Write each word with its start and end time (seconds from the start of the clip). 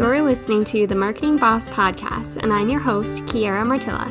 You're 0.00 0.22
listening 0.22 0.64
to 0.64 0.86
the 0.86 0.94
Marketing 0.94 1.36
Boss 1.36 1.68
Podcast, 1.68 2.38
and 2.38 2.54
I'm 2.54 2.70
your 2.70 2.80
host, 2.80 3.18
Kiara 3.26 3.66
Martilla. 3.66 4.10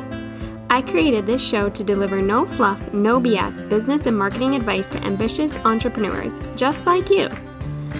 I 0.70 0.82
created 0.82 1.26
this 1.26 1.42
show 1.42 1.68
to 1.68 1.82
deliver 1.82 2.22
no 2.22 2.46
fluff, 2.46 2.92
no 2.92 3.20
BS 3.20 3.68
business 3.68 4.06
and 4.06 4.16
marketing 4.16 4.54
advice 4.54 4.88
to 4.90 5.02
ambitious 5.02 5.58
entrepreneurs 5.64 6.38
just 6.54 6.86
like 6.86 7.10
you. 7.10 7.26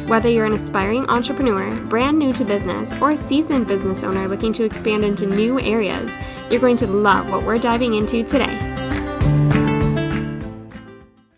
Whether 0.06 0.28
you're 0.28 0.46
an 0.46 0.52
aspiring 0.52 1.04
entrepreneur, 1.06 1.74
brand 1.86 2.16
new 2.16 2.32
to 2.34 2.44
business, 2.44 2.92
or 3.00 3.10
a 3.10 3.16
seasoned 3.16 3.66
business 3.66 4.04
owner 4.04 4.28
looking 4.28 4.52
to 4.52 4.62
expand 4.62 5.04
into 5.04 5.26
new 5.26 5.58
areas, 5.58 6.16
you're 6.48 6.60
going 6.60 6.76
to 6.76 6.86
love 6.86 7.28
what 7.28 7.44
we're 7.44 7.58
diving 7.58 7.94
into 7.94 8.22
today. 8.22 8.54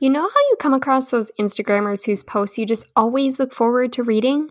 You 0.00 0.11
know 0.11 0.29
how 0.29 0.41
you 0.50 0.57
come 0.61 0.75
across 0.75 1.09
those 1.09 1.30
Instagrammers 1.41 2.05
whose 2.05 2.23
posts 2.23 2.59
you 2.59 2.66
just 2.66 2.84
always 2.95 3.41
look 3.41 3.55
forward 3.55 3.95
to 3.95 4.03
reading? 4.03 4.50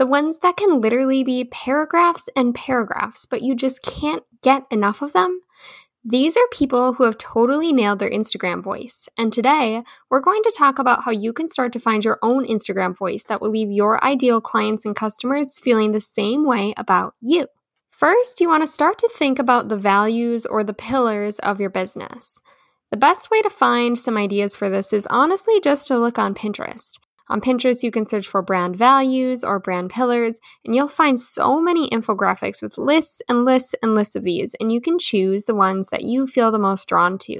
The 0.00 0.06
ones 0.06 0.38
that 0.38 0.56
can 0.56 0.80
literally 0.80 1.22
be 1.22 1.44
paragraphs 1.44 2.30
and 2.34 2.54
paragraphs, 2.54 3.26
but 3.26 3.42
you 3.42 3.54
just 3.54 3.82
can't 3.82 4.22
get 4.42 4.64
enough 4.70 5.02
of 5.02 5.12
them? 5.12 5.42
These 6.02 6.38
are 6.38 6.46
people 6.50 6.94
who 6.94 7.04
have 7.04 7.18
totally 7.18 7.70
nailed 7.70 7.98
their 7.98 8.08
Instagram 8.08 8.62
voice. 8.62 9.10
And 9.18 9.30
today, 9.30 9.82
we're 10.08 10.20
going 10.20 10.42
to 10.44 10.54
talk 10.56 10.78
about 10.78 11.04
how 11.04 11.10
you 11.10 11.34
can 11.34 11.48
start 11.48 11.74
to 11.74 11.78
find 11.78 12.02
your 12.02 12.18
own 12.22 12.46
Instagram 12.46 12.96
voice 12.96 13.24
that 13.24 13.42
will 13.42 13.50
leave 13.50 13.70
your 13.70 14.02
ideal 14.02 14.40
clients 14.40 14.86
and 14.86 14.96
customers 14.96 15.58
feeling 15.58 15.92
the 15.92 16.00
same 16.00 16.46
way 16.46 16.72
about 16.78 17.14
you. 17.20 17.48
First, 17.90 18.40
you 18.40 18.48
want 18.48 18.62
to 18.62 18.66
start 18.66 18.96
to 19.00 19.10
think 19.14 19.38
about 19.38 19.68
the 19.68 19.76
values 19.76 20.46
or 20.46 20.64
the 20.64 20.72
pillars 20.72 21.38
of 21.40 21.60
your 21.60 21.68
business. 21.68 22.40
The 22.90 22.96
best 22.96 23.30
way 23.30 23.42
to 23.42 23.50
find 23.50 23.98
some 23.98 24.16
ideas 24.16 24.56
for 24.56 24.70
this 24.70 24.94
is 24.94 25.06
honestly 25.10 25.60
just 25.60 25.88
to 25.88 25.98
look 25.98 26.18
on 26.18 26.34
Pinterest. 26.34 26.98
On 27.30 27.40
Pinterest, 27.40 27.84
you 27.84 27.92
can 27.92 28.04
search 28.04 28.26
for 28.26 28.42
brand 28.42 28.74
values 28.74 29.44
or 29.44 29.60
brand 29.60 29.90
pillars, 29.90 30.40
and 30.64 30.74
you'll 30.74 30.88
find 30.88 31.18
so 31.18 31.60
many 31.60 31.88
infographics 31.90 32.60
with 32.60 32.76
lists 32.76 33.22
and 33.28 33.44
lists 33.44 33.72
and 33.84 33.94
lists 33.94 34.16
of 34.16 34.24
these, 34.24 34.56
and 34.58 34.72
you 34.72 34.80
can 34.80 34.98
choose 34.98 35.44
the 35.44 35.54
ones 35.54 35.90
that 35.90 36.02
you 36.02 36.26
feel 36.26 36.50
the 36.50 36.58
most 36.58 36.88
drawn 36.88 37.18
to. 37.18 37.38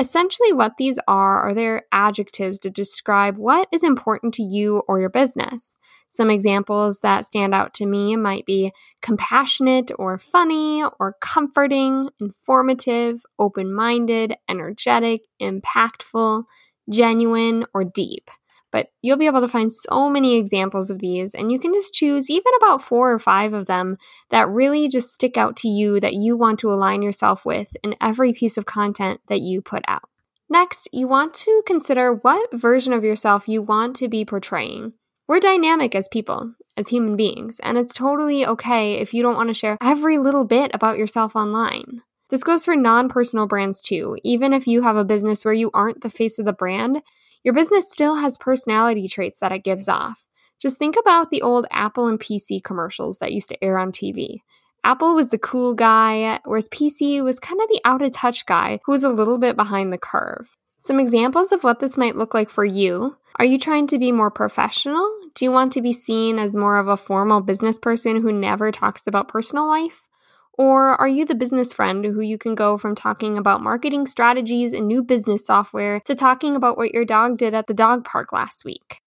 Essentially, 0.00 0.52
what 0.52 0.72
these 0.76 0.98
are 1.06 1.38
are 1.38 1.54
their 1.54 1.82
adjectives 1.92 2.58
to 2.58 2.70
describe 2.70 3.36
what 3.36 3.68
is 3.72 3.84
important 3.84 4.34
to 4.34 4.42
you 4.42 4.82
or 4.88 4.98
your 4.98 5.08
business. 5.08 5.76
Some 6.10 6.30
examples 6.30 7.00
that 7.02 7.24
stand 7.24 7.54
out 7.54 7.74
to 7.74 7.86
me 7.86 8.16
might 8.16 8.44
be 8.44 8.72
compassionate 9.02 9.92
or 10.00 10.18
funny 10.18 10.82
or 10.98 11.14
comforting, 11.20 12.08
informative, 12.18 13.22
open 13.38 13.72
minded, 13.72 14.34
energetic, 14.48 15.20
impactful, 15.40 16.42
genuine, 16.90 17.66
or 17.72 17.84
deep. 17.84 18.32
But 18.70 18.88
you'll 19.00 19.16
be 19.16 19.26
able 19.26 19.40
to 19.40 19.48
find 19.48 19.72
so 19.72 20.10
many 20.10 20.36
examples 20.36 20.90
of 20.90 20.98
these, 20.98 21.34
and 21.34 21.50
you 21.50 21.58
can 21.58 21.72
just 21.72 21.94
choose 21.94 22.28
even 22.28 22.52
about 22.60 22.82
four 22.82 23.12
or 23.12 23.18
five 23.18 23.54
of 23.54 23.66
them 23.66 23.96
that 24.30 24.48
really 24.48 24.88
just 24.88 25.12
stick 25.12 25.36
out 25.36 25.56
to 25.58 25.68
you 25.68 26.00
that 26.00 26.14
you 26.14 26.36
want 26.36 26.58
to 26.60 26.72
align 26.72 27.02
yourself 27.02 27.44
with 27.44 27.74
in 27.82 27.94
every 28.00 28.32
piece 28.32 28.58
of 28.58 28.66
content 28.66 29.20
that 29.28 29.40
you 29.40 29.62
put 29.62 29.82
out. 29.88 30.08
Next, 30.50 30.88
you 30.92 31.06
want 31.06 31.34
to 31.34 31.62
consider 31.66 32.12
what 32.12 32.52
version 32.52 32.92
of 32.92 33.04
yourself 33.04 33.48
you 33.48 33.60
want 33.60 33.96
to 33.96 34.08
be 34.08 34.24
portraying. 34.24 34.94
We're 35.26 35.40
dynamic 35.40 35.94
as 35.94 36.08
people, 36.08 36.54
as 36.76 36.88
human 36.88 37.16
beings, 37.16 37.60
and 37.60 37.76
it's 37.76 37.92
totally 37.92 38.46
okay 38.46 38.94
if 38.94 39.12
you 39.12 39.22
don't 39.22 39.36
want 39.36 39.50
to 39.50 39.54
share 39.54 39.76
every 39.82 40.16
little 40.16 40.44
bit 40.44 40.70
about 40.72 40.96
yourself 40.96 41.36
online. 41.36 42.02
This 42.30 42.42
goes 42.42 42.64
for 42.64 42.76
non 42.76 43.08
personal 43.08 43.46
brands 43.46 43.82
too. 43.82 44.16
Even 44.22 44.52
if 44.52 44.66
you 44.66 44.82
have 44.82 44.96
a 44.96 45.04
business 45.04 45.44
where 45.44 45.54
you 45.54 45.70
aren't 45.74 46.02
the 46.02 46.10
face 46.10 46.38
of 46.38 46.46
the 46.46 46.52
brand, 46.52 47.02
your 47.44 47.54
business 47.54 47.90
still 47.90 48.16
has 48.16 48.36
personality 48.36 49.08
traits 49.08 49.38
that 49.40 49.52
it 49.52 49.64
gives 49.64 49.88
off. 49.88 50.26
Just 50.60 50.78
think 50.78 50.96
about 50.98 51.30
the 51.30 51.42
old 51.42 51.66
Apple 51.70 52.08
and 52.08 52.18
PC 52.18 52.62
commercials 52.62 53.18
that 53.18 53.32
used 53.32 53.48
to 53.50 53.64
air 53.64 53.78
on 53.78 53.92
TV. 53.92 54.38
Apple 54.84 55.14
was 55.14 55.30
the 55.30 55.38
cool 55.38 55.74
guy, 55.74 56.40
whereas 56.44 56.68
PC 56.68 57.22
was 57.22 57.38
kind 57.38 57.60
of 57.60 57.68
the 57.68 57.80
out 57.84 58.02
of 58.02 58.12
touch 58.12 58.46
guy 58.46 58.80
who 58.84 58.92
was 58.92 59.04
a 59.04 59.08
little 59.08 59.38
bit 59.38 59.56
behind 59.56 59.92
the 59.92 59.98
curve. 59.98 60.56
Some 60.80 61.00
examples 61.00 61.52
of 61.52 61.64
what 61.64 61.80
this 61.80 61.98
might 61.98 62.16
look 62.16 62.34
like 62.34 62.50
for 62.50 62.64
you 62.64 63.16
are 63.36 63.44
you 63.44 63.56
trying 63.56 63.86
to 63.88 64.00
be 64.00 64.10
more 64.10 64.32
professional? 64.32 65.08
Do 65.36 65.44
you 65.44 65.52
want 65.52 65.72
to 65.74 65.80
be 65.80 65.92
seen 65.92 66.40
as 66.40 66.56
more 66.56 66.76
of 66.76 66.88
a 66.88 66.96
formal 66.96 67.40
business 67.40 67.78
person 67.78 68.20
who 68.20 68.32
never 68.32 68.72
talks 68.72 69.06
about 69.06 69.28
personal 69.28 69.68
life? 69.68 70.08
Or 70.58 71.00
are 71.00 71.06
you 71.06 71.24
the 71.24 71.36
business 71.36 71.72
friend 71.72 72.04
who 72.04 72.20
you 72.20 72.36
can 72.36 72.56
go 72.56 72.76
from 72.76 72.96
talking 72.96 73.38
about 73.38 73.62
marketing 73.62 74.08
strategies 74.08 74.72
and 74.72 74.88
new 74.88 75.04
business 75.04 75.46
software 75.46 76.00
to 76.00 76.16
talking 76.16 76.56
about 76.56 76.76
what 76.76 76.92
your 76.92 77.04
dog 77.04 77.38
did 77.38 77.54
at 77.54 77.68
the 77.68 77.74
dog 77.74 78.04
park 78.04 78.32
last 78.32 78.64
week? 78.64 79.00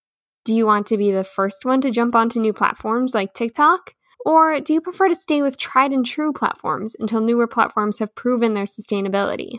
Do 0.46 0.56
you 0.56 0.66
want 0.66 0.88
to 0.88 0.98
be 0.98 1.12
the 1.12 1.26
first 1.26 1.66
one 1.66 1.82
to 1.82 1.92
jump 1.92 2.16
onto 2.16 2.40
new 2.40 2.54
platforms 2.54 3.14
like 3.14 3.34
TikTok? 3.34 3.94
Or 4.26 4.62
do 4.62 4.74
you 4.74 4.80
prefer 4.80 5.10
to 5.10 5.16
stay 5.16 5.42
with 5.42 5.58
tried 5.58 5.92
and 5.92 6.06
true 6.06 6.32
platforms 6.32 6.96
until 6.98 7.20
newer 7.20 7.48
platforms 7.48 8.00
have 8.00 8.16
proven 8.16 8.54
their 8.54 8.64
sustainability? 8.64 9.58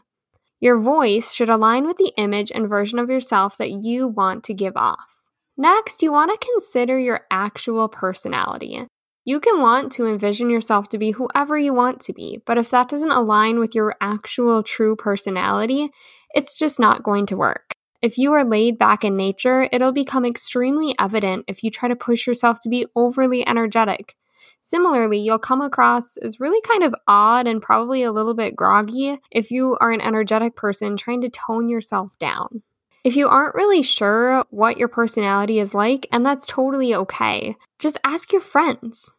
Your 0.60 0.78
voice 0.78 1.34
should 1.34 1.50
align 1.50 1.86
with 1.86 1.98
the 1.98 2.12
image 2.16 2.50
and 2.54 2.68
version 2.68 2.98
of 2.98 3.10
yourself 3.10 3.58
that 3.58 3.84
you 3.84 4.06
want 4.06 4.44
to 4.44 4.54
give 4.54 4.76
off. 4.76 5.18
Next, 5.58 6.02
you 6.02 6.10
want 6.10 6.30
to 6.30 6.48
consider 6.48 6.98
your 6.98 7.26
actual 7.30 7.88
personality. 7.88 8.86
You 9.24 9.38
can 9.38 9.60
want 9.60 9.92
to 9.92 10.06
envision 10.06 10.50
yourself 10.50 10.88
to 10.88 10.98
be 10.98 11.12
whoever 11.12 11.56
you 11.56 11.72
want 11.72 12.00
to 12.00 12.12
be, 12.12 12.40
but 12.44 12.58
if 12.58 12.70
that 12.70 12.88
doesn't 12.88 13.12
align 13.12 13.60
with 13.60 13.72
your 13.72 13.94
actual 14.00 14.64
true 14.64 14.96
personality, 14.96 15.90
it's 16.34 16.58
just 16.58 16.80
not 16.80 17.04
going 17.04 17.26
to 17.26 17.36
work. 17.36 17.72
If 18.00 18.18
you 18.18 18.32
are 18.32 18.44
laid 18.44 18.78
back 18.78 19.04
in 19.04 19.16
nature, 19.16 19.68
it'll 19.70 19.92
become 19.92 20.24
extremely 20.24 20.96
evident 20.98 21.44
if 21.46 21.62
you 21.62 21.70
try 21.70 21.88
to 21.88 21.94
push 21.94 22.26
yourself 22.26 22.58
to 22.62 22.68
be 22.68 22.86
overly 22.96 23.46
energetic. 23.46 24.16
Similarly, 24.60 25.20
you'll 25.20 25.38
come 25.38 25.60
across 25.60 26.16
as 26.16 26.40
really 26.40 26.60
kind 26.62 26.82
of 26.82 26.94
odd 27.06 27.46
and 27.46 27.62
probably 27.62 28.02
a 28.02 28.10
little 28.10 28.34
bit 28.34 28.56
groggy 28.56 29.20
if 29.30 29.52
you 29.52 29.76
are 29.80 29.92
an 29.92 30.00
energetic 30.00 30.56
person 30.56 30.96
trying 30.96 31.20
to 31.20 31.30
tone 31.30 31.68
yourself 31.68 32.18
down. 32.18 32.62
If 33.04 33.16
you 33.16 33.26
aren't 33.26 33.56
really 33.56 33.82
sure 33.82 34.44
what 34.50 34.76
your 34.76 34.86
personality 34.86 35.58
is 35.58 35.74
like, 35.74 36.06
and 36.12 36.24
that's 36.24 36.46
totally 36.46 36.94
okay, 36.94 37.56
just 37.80 37.98
ask 38.04 38.30
your 38.30 38.40
friends. 38.40 39.14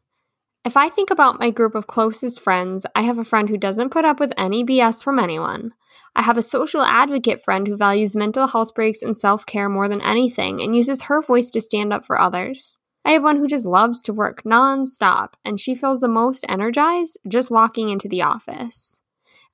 If 0.63 0.77
I 0.77 0.88
think 0.88 1.09
about 1.09 1.39
my 1.39 1.49
group 1.49 1.75
of 1.75 1.88
closest 1.88 2.39
friends, 2.39 2.85
I 2.95 3.01
have 3.01 3.19
a 3.19 3.25
friend 3.25 3.49
who 3.49 3.57
doesn't 3.57 3.89
put 3.89 4.05
up 4.05 4.21
with 4.21 4.31
any 4.38 4.63
BS 4.63 5.03
from 5.03 5.19
anyone. 5.19 5.73
I 6.16 6.21
have 6.21 6.38
a 6.38 6.41
social 6.41 6.81
advocate 6.81 7.41
friend 7.41 7.67
who 7.67 7.75
values 7.75 8.16
mental 8.16 8.47
health 8.47 8.73
breaks 8.73 9.01
and 9.01 9.17
self 9.17 9.45
care 9.45 9.67
more 9.67 9.89
than 9.89 10.00
anything 10.00 10.61
and 10.61 10.73
uses 10.73 11.03
her 11.03 11.21
voice 11.21 11.50
to 11.50 11.59
stand 11.59 11.91
up 11.91 12.05
for 12.05 12.17
others. 12.17 12.77
I 13.03 13.11
have 13.11 13.23
one 13.23 13.35
who 13.35 13.47
just 13.47 13.65
loves 13.65 14.01
to 14.03 14.13
work 14.13 14.45
non-stop 14.45 15.35
and 15.44 15.59
she 15.59 15.75
feels 15.75 16.00
the 16.00 16.07
most 16.07 16.45
energized 16.47 17.17
just 17.27 17.51
walking 17.51 17.89
into 17.89 18.07
the 18.07 18.21
office. 18.21 19.00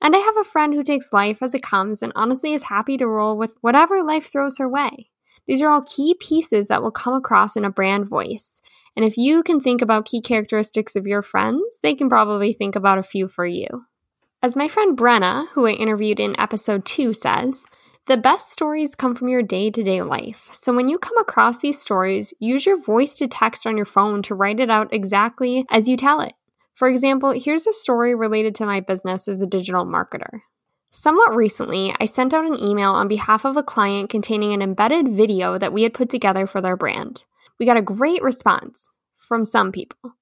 And 0.00 0.16
I 0.16 0.18
have 0.18 0.36
a 0.38 0.44
friend 0.44 0.72
who 0.72 0.82
takes 0.82 1.12
life 1.12 1.42
as 1.42 1.54
it 1.54 1.62
comes 1.62 2.02
and 2.02 2.12
honestly 2.16 2.52
is 2.52 2.64
happy 2.64 2.96
to 2.96 3.06
roll 3.06 3.36
with 3.36 3.56
whatever 3.60 4.02
life 4.02 4.30
throws 4.30 4.58
her 4.58 4.68
way. 4.68 5.10
These 5.46 5.62
are 5.62 5.68
all 5.68 5.82
key 5.82 6.14
pieces 6.18 6.68
that 6.68 6.82
will 6.82 6.90
come 6.90 7.14
across 7.14 7.56
in 7.56 7.64
a 7.64 7.70
brand 7.70 8.08
voice. 8.08 8.60
And 8.96 9.04
if 9.04 9.16
you 9.16 9.42
can 9.42 9.60
think 9.60 9.82
about 9.82 10.06
key 10.06 10.20
characteristics 10.20 10.96
of 10.96 11.06
your 11.06 11.22
friends, 11.22 11.80
they 11.82 11.94
can 11.94 12.08
probably 12.08 12.52
think 12.52 12.76
about 12.76 12.98
a 12.98 13.02
few 13.02 13.28
for 13.28 13.46
you. 13.46 13.66
As 14.42 14.56
my 14.56 14.68
friend 14.68 14.96
Brenna, 14.96 15.48
who 15.48 15.66
I 15.66 15.72
interviewed 15.72 16.18
in 16.18 16.38
episode 16.40 16.84
2, 16.86 17.12
says, 17.12 17.66
the 18.06 18.16
best 18.16 18.50
stories 18.50 18.94
come 18.94 19.14
from 19.14 19.28
your 19.28 19.42
day 19.42 19.70
to 19.70 19.82
day 19.82 20.02
life. 20.02 20.48
So 20.50 20.72
when 20.72 20.88
you 20.88 20.98
come 20.98 21.16
across 21.18 21.58
these 21.58 21.80
stories, 21.80 22.34
use 22.40 22.66
your 22.66 22.80
voice 22.80 23.14
to 23.16 23.28
text 23.28 23.66
on 23.66 23.76
your 23.76 23.86
phone 23.86 24.22
to 24.22 24.34
write 24.34 24.58
it 24.58 24.70
out 24.70 24.92
exactly 24.92 25.64
as 25.70 25.88
you 25.88 25.96
tell 25.96 26.20
it. 26.20 26.32
For 26.80 26.88
example, 26.88 27.32
here's 27.32 27.66
a 27.66 27.74
story 27.74 28.14
related 28.14 28.54
to 28.54 28.64
my 28.64 28.80
business 28.80 29.28
as 29.28 29.42
a 29.42 29.46
digital 29.46 29.84
marketer. 29.84 30.40
Somewhat 30.90 31.36
recently, 31.36 31.94
I 32.00 32.06
sent 32.06 32.32
out 32.32 32.46
an 32.46 32.58
email 32.58 32.92
on 32.92 33.06
behalf 33.06 33.44
of 33.44 33.58
a 33.58 33.62
client 33.62 34.08
containing 34.08 34.54
an 34.54 34.62
embedded 34.62 35.10
video 35.10 35.58
that 35.58 35.74
we 35.74 35.82
had 35.82 35.92
put 35.92 36.08
together 36.08 36.46
for 36.46 36.62
their 36.62 36.78
brand. 36.78 37.26
We 37.58 37.66
got 37.66 37.76
a 37.76 37.82
great 37.82 38.22
response 38.22 38.94
from 39.18 39.44
some 39.44 39.72
people. 39.72 40.14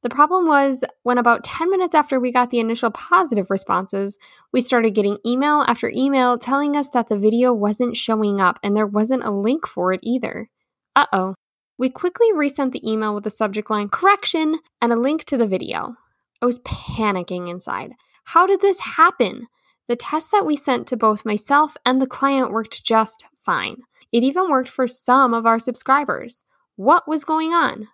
The 0.00 0.08
problem 0.08 0.46
was 0.46 0.84
when 1.02 1.18
about 1.18 1.44
10 1.44 1.70
minutes 1.70 1.94
after 1.94 2.18
we 2.18 2.32
got 2.32 2.48
the 2.48 2.60
initial 2.60 2.90
positive 2.90 3.50
responses, 3.50 4.18
we 4.52 4.62
started 4.62 4.94
getting 4.94 5.18
email 5.26 5.66
after 5.68 5.92
email 5.94 6.38
telling 6.38 6.78
us 6.78 6.88
that 6.92 7.10
the 7.10 7.18
video 7.18 7.52
wasn't 7.52 7.94
showing 7.94 8.40
up 8.40 8.58
and 8.62 8.74
there 8.74 8.86
wasn't 8.86 9.22
a 9.22 9.30
link 9.30 9.66
for 9.66 9.92
it 9.92 10.00
either. 10.02 10.48
Uh 10.96 11.04
oh. 11.12 11.34
We 11.76 11.90
quickly 11.90 12.32
resent 12.32 12.72
the 12.72 12.90
email 12.90 13.14
with 13.14 13.24
the 13.24 13.30
subject 13.30 13.68
line 13.68 13.90
correction 13.90 14.60
and 14.80 14.94
a 14.94 14.96
link 14.96 15.26
to 15.26 15.36
the 15.36 15.46
video. 15.46 15.96
I 16.42 16.46
was 16.46 16.60
panicking 16.60 17.50
inside. 17.50 17.92
How 18.24 18.46
did 18.46 18.60
this 18.60 18.80
happen? 18.80 19.46
The 19.88 19.96
test 19.96 20.32
that 20.32 20.44
we 20.44 20.56
sent 20.56 20.86
to 20.88 20.96
both 20.96 21.24
myself 21.24 21.76
and 21.86 22.00
the 22.02 22.06
client 22.06 22.50
worked 22.50 22.84
just 22.84 23.24
fine. 23.36 23.82
It 24.12 24.24
even 24.24 24.50
worked 24.50 24.68
for 24.68 24.88
some 24.88 25.32
of 25.32 25.46
our 25.46 25.58
subscribers. 25.58 26.42
What 26.76 27.06
was 27.08 27.24
going 27.24 27.52
on? 27.52 27.88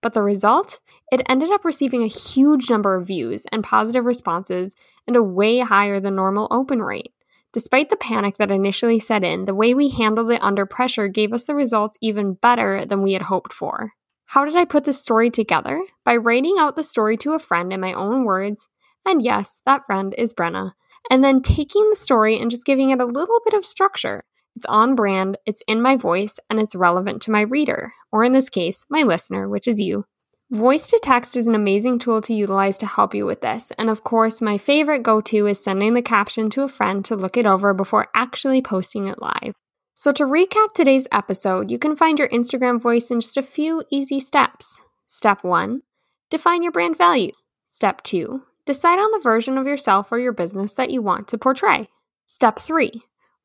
But 0.00 0.14
the 0.14 0.22
result? 0.22 0.80
It 1.10 1.22
ended 1.28 1.50
up 1.50 1.64
receiving 1.64 2.02
a 2.02 2.08
huge 2.08 2.70
number 2.70 2.94
of 2.94 3.06
views 3.06 3.46
and 3.50 3.64
positive 3.64 4.04
responses 4.04 4.76
and 5.06 5.16
a 5.16 5.22
way 5.22 5.58
higher 5.60 6.00
than 6.00 6.14
normal 6.14 6.48
open 6.50 6.82
rate. 6.82 7.12
Despite 7.52 7.88
the 7.88 7.96
panic 7.96 8.36
that 8.36 8.50
initially 8.50 8.98
set 8.98 9.24
in, 9.24 9.46
the 9.46 9.54
way 9.54 9.72
we 9.72 9.88
handled 9.88 10.30
it 10.30 10.42
under 10.42 10.66
pressure 10.66 11.08
gave 11.08 11.32
us 11.32 11.44
the 11.44 11.54
results 11.54 11.96
even 12.00 12.34
better 12.34 12.84
than 12.84 13.02
we 13.02 13.14
had 13.14 13.22
hoped 13.22 13.54
for. 13.54 13.94
How 14.32 14.44
did 14.44 14.56
I 14.56 14.66
put 14.66 14.84
this 14.84 15.00
story 15.00 15.30
together? 15.30 15.82
By 16.04 16.18
writing 16.18 16.56
out 16.58 16.76
the 16.76 16.84
story 16.84 17.16
to 17.16 17.32
a 17.32 17.38
friend 17.38 17.72
in 17.72 17.80
my 17.80 17.94
own 17.94 18.24
words, 18.24 18.68
and 19.06 19.22
yes, 19.22 19.62
that 19.64 19.86
friend 19.86 20.14
is 20.18 20.34
Brenna, 20.34 20.72
and 21.10 21.24
then 21.24 21.40
taking 21.40 21.88
the 21.88 21.96
story 21.96 22.38
and 22.38 22.50
just 22.50 22.66
giving 22.66 22.90
it 22.90 23.00
a 23.00 23.06
little 23.06 23.40
bit 23.46 23.54
of 23.54 23.64
structure. 23.64 24.24
It's 24.54 24.66
on 24.66 24.94
brand, 24.94 25.38
it's 25.46 25.62
in 25.66 25.80
my 25.80 25.96
voice, 25.96 26.38
and 26.50 26.60
it's 26.60 26.74
relevant 26.74 27.22
to 27.22 27.30
my 27.30 27.40
reader, 27.40 27.94
or 28.12 28.22
in 28.22 28.34
this 28.34 28.50
case, 28.50 28.84
my 28.90 29.02
listener, 29.02 29.48
which 29.48 29.66
is 29.66 29.80
you. 29.80 30.04
Voice 30.50 30.90
to 30.90 31.00
text 31.02 31.34
is 31.34 31.46
an 31.46 31.54
amazing 31.54 31.98
tool 31.98 32.20
to 32.20 32.34
utilize 32.34 32.76
to 32.78 32.86
help 32.86 33.14
you 33.14 33.24
with 33.24 33.40
this, 33.40 33.72
and 33.78 33.88
of 33.88 34.04
course, 34.04 34.42
my 34.42 34.58
favorite 34.58 35.02
go 35.02 35.22
to 35.22 35.46
is 35.46 35.58
sending 35.58 35.94
the 35.94 36.02
caption 36.02 36.50
to 36.50 36.64
a 36.64 36.68
friend 36.68 37.02
to 37.06 37.16
look 37.16 37.38
it 37.38 37.46
over 37.46 37.72
before 37.72 38.08
actually 38.14 38.60
posting 38.60 39.08
it 39.08 39.22
live. 39.22 39.54
So, 40.00 40.12
to 40.12 40.22
recap 40.22 40.74
today's 40.74 41.08
episode, 41.10 41.72
you 41.72 41.78
can 41.80 41.96
find 41.96 42.20
your 42.20 42.28
Instagram 42.28 42.80
voice 42.80 43.10
in 43.10 43.20
just 43.20 43.36
a 43.36 43.42
few 43.42 43.82
easy 43.90 44.20
steps. 44.20 44.80
Step 45.08 45.42
1 45.42 45.82
Define 46.30 46.62
your 46.62 46.70
brand 46.70 46.96
value. 46.96 47.32
Step 47.66 48.04
2 48.04 48.40
Decide 48.64 49.00
on 49.00 49.10
the 49.10 49.20
version 49.20 49.58
of 49.58 49.66
yourself 49.66 50.12
or 50.12 50.20
your 50.20 50.30
business 50.30 50.72
that 50.74 50.92
you 50.92 51.02
want 51.02 51.26
to 51.26 51.36
portray. 51.36 51.88
Step 52.28 52.60
3 52.60 52.92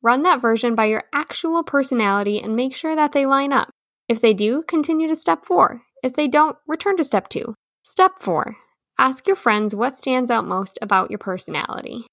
Run 0.00 0.22
that 0.22 0.40
version 0.40 0.76
by 0.76 0.84
your 0.84 1.02
actual 1.12 1.64
personality 1.64 2.40
and 2.40 2.54
make 2.54 2.72
sure 2.72 2.94
that 2.94 3.10
they 3.10 3.26
line 3.26 3.52
up. 3.52 3.70
If 4.08 4.20
they 4.20 4.32
do, 4.32 4.62
continue 4.68 5.08
to 5.08 5.16
step 5.16 5.44
4. 5.44 5.82
If 6.04 6.12
they 6.12 6.28
don't, 6.28 6.56
return 6.68 6.96
to 6.98 7.02
step 7.02 7.28
2. 7.30 7.52
Step 7.82 8.12
4 8.20 8.54
Ask 8.96 9.26
your 9.26 9.34
friends 9.34 9.74
what 9.74 9.96
stands 9.96 10.30
out 10.30 10.46
most 10.46 10.78
about 10.80 11.10
your 11.10 11.18
personality. 11.18 12.06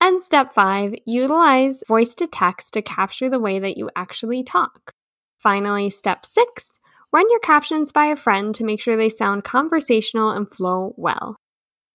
And 0.00 0.22
step 0.22 0.52
five, 0.52 0.94
utilize 1.06 1.82
voice 1.86 2.14
to 2.16 2.26
text 2.26 2.72
to 2.74 2.82
capture 2.82 3.28
the 3.28 3.40
way 3.40 3.58
that 3.58 3.76
you 3.76 3.90
actually 3.96 4.44
talk. 4.44 4.92
Finally, 5.38 5.90
step 5.90 6.24
six, 6.24 6.78
run 7.12 7.26
your 7.30 7.40
captions 7.40 7.90
by 7.90 8.06
a 8.06 8.16
friend 8.16 8.54
to 8.54 8.64
make 8.64 8.80
sure 8.80 8.96
they 8.96 9.08
sound 9.08 9.44
conversational 9.44 10.30
and 10.30 10.48
flow 10.48 10.94
well. 10.96 11.36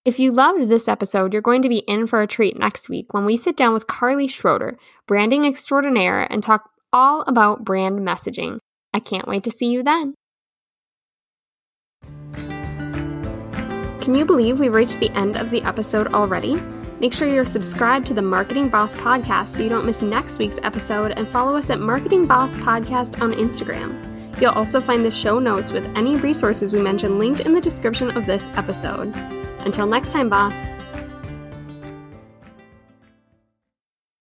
If 0.06 0.20
you 0.20 0.34
loved 0.34 0.68
this 0.68 0.90
episode, 0.90 1.32
you're 1.32 1.42
going 1.42 1.62
to 1.62 1.70
be 1.70 1.78
in 1.80 2.08
for 2.08 2.22
a 2.22 2.28
treat 2.28 2.60
next 2.60 2.90
week 2.90 3.14
when 3.14 3.24
we 3.24 3.38
sit 3.38 3.56
down 3.56 3.74
with 3.74 3.88
Carly 3.88 4.28
Schroeder, 4.28 4.78
branding 5.08 5.46
extraordinaire, 5.46 6.28
and 6.30 6.44
talk 6.44 6.70
all 6.92 7.22
about 7.22 7.64
brand 7.64 8.00
messaging. 8.00 8.60
I 8.94 9.00
can't 9.00 9.28
wait 9.30 9.44
to 9.46 9.52
see 9.52 9.68
you 9.68 9.82
then. 9.82 10.14
Can 14.02 14.14
you 14.14 14.26
believe 14.26 14.60
we 14.60 14.68
reached 14.68 15.00
the 15.00 15.10
end 15.12 15.38
of 15.38 15.50
the 15.50 15.62
episode 15.62 16.14
already? 16.14 16.62
Make 17.04 17.12
sure 17.12 17.28
you're 17.28 17.44
subscribed 17.44 18.08
to 18.08 18.14
the 18.14 18.22
Marketing 18.22 18.70
Boss 18.70 18.96
Podcast 18.96 19.50
so 19.50 19.62
you 19.62 19.68
don't 19.68 19.86
miss 19.86 20.02
next 20.02 20.40
week's 20.40 20.58
episode 20.64 21.12
and 21.18 21.28
follow 21.28 21.58
us 21.58 21.70
at 21.70 21.82
Marketing 21.82 22.26
Boss 22.26 22.56
Podcast 22.56 23.22
on 23.22 23.34
Instagram. 23.34 24.40
You'll 24.40 24.54
also 24.54 24.80
find 24.80 25.04
the 25.04 25.12
show 25.12 25.38
notes 25.38 25.74
with 25.74 25.84
any 25.98 26.16
resources 26.16 26.72
we 26.72 26.82
mention 26.82 27.20
linked 27.20 27.42
in 27.42 27.52
the 27.52 27.60
description 27.60 28.16
of 28.16 28.26
this 28.26 28.48
episode. 28.56 29.14
Until 29.66 29.86
next 29.86 30.14
time, 30.14 30.30
boss. 30.30 30.54